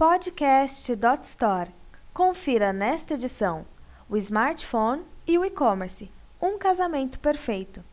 [0.00, 1.70] Podcast.store.
[2.14, 3.66] Confira nesta edição
[4.08, 7.84] o smartphone e o e-commerce, um casamento perfeito.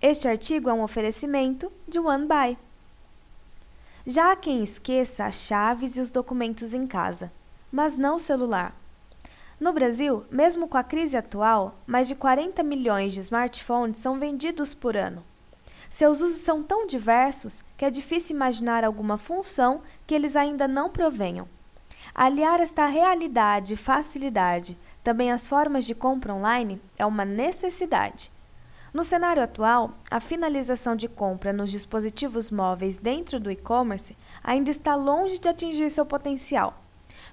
[0.00, 2.56] Este artigo é um oferecimento de OneBuy.
[4.06, 7.30] Já há quem esqueça as chaves e os documentos em casa,
[7.70, 8.74] mas não o celular.
[9.60, 14.72] No Brasil, mesmo com a crise atual, mais de 40 milhões de smartphones são vendidos
[14.72, 15.22] por ano.
[15.90, 20.88] Seus usos são tão diversos que é difícil imaginar alguma função que eles ainda não
[20.88, 21.48] provenham.
[22.14, 28.30] Aliar esta realidade e facilidade também às formas de compra online é uma necessidade.
[28.94, 34.94] No cenário atual, a finalização de compra nos dispositivos móveis dentro do e-commerce ainda está
[34.94, 36.82] longe de atingir seu potencial.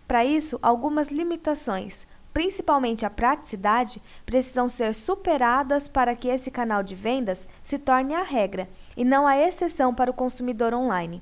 [0.08, 2.06] Para isso, algumas limitações,
[2.38, 8.22] principalmente a praticidade, precisam ser superadas para que esse canal de vendas se torne a
[8.22, 11.20] regra e não a exceção para o consumidor online.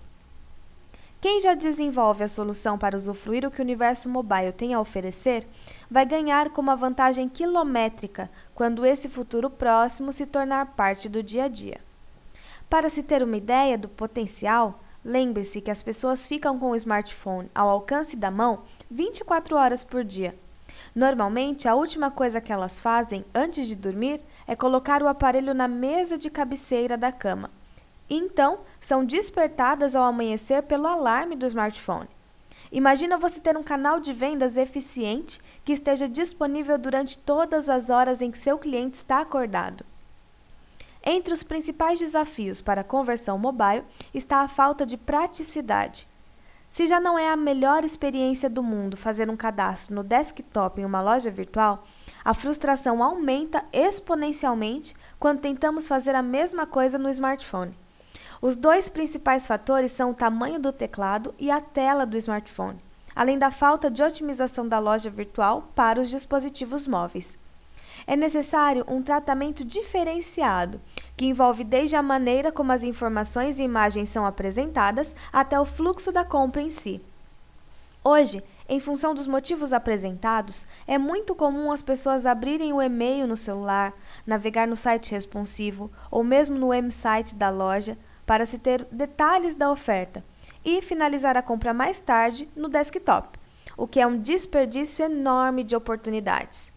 [1.22, 5.48] Quem já desenvolve a solução para usufruir o que o universo mobile tem a oferecer,
[5.90, 11.46] vai ganhar com uma vantagem quilométrica quando esse futuro próximo se tornar parte do dia
[11.46, 11.80] a dia.
[12.70, 17.50] Para se ter uma ideia do potencial, lembre-se que as pessoas ficam com o smartphone
[17.56, 20.36] ao alcance da mão 24 horas por dia
[20.94, 25.68] Normalmente, a última coisa que elas fazem antes de dormir é colocar o aparelho na
[25.68, 27.50] mesa de cabeceira da cama.
[28.10, 32.10] Então, são despertadas ao amanhecer pelo alarme do smartphone.
[32.72, 38.22] Imagina você ter um canal de vendas eficiente que esteja disponível durante todas as horas
[38.22, 39.86] em que seu cliente está acordado.
[41.04, 43.84] Entre os principais desafios para a conversão mobile
[44.14, 46.08] está a falta de praticidade.
[46.76, 50.84] Se já não é a melhor experiência do mundo fazer um cadastro no desktop em
[50.84, 51.86] uma loja virtual,
[52.22, 57.74] a frustração aumenta exponencialmente quando tentamos fazer a mesma coisa no smartphone.
[58.42, 62.82] Os dois principais fatores são o tamanho do teclado e a tela do smartphone,
[63.16, 67.38] além da falta de otimização da loja virtual para os dispositivos móveis.
[68.08, 70.80] É necessário um tratamento diferenciado
[71.18, 76.12] que envolve desde a maneira como as informações e imagens são apresentadas até o fluxo
[76.12, 77.02] da compra em si.
[78.04, 83.36] Hoje, em função dos motivos apresentados, é muito comum as pessoas abrirem o e-mail no
[83.36, 83.94] celular,
[84.28, 89.72] navegar no site responsivo ou mesmo no website da loja para se ter detalhes da
[89.72, 90.24] oferta
[90.64, 93.40] e finalizar a compra mais tarde no desktop,
[93.76, 96.75] o que é um desperdício enorme de oportunidades.